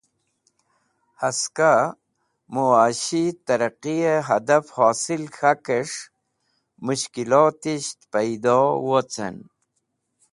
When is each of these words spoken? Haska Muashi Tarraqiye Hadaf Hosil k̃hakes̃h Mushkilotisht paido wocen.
Haska 1.21 1.71
Muashi 2.53 3.23
Tarraqiye 3.45 4.13
Hadaf 4.27 4.65
Hosil 4.75 5.23
k̃hakes̃h 5.35 6.03
Mushkilotisht 6.85 7.99
paido 8.11 8.57
wocen. 8.87 9.35